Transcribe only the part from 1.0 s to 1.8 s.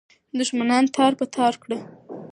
په تار کړه.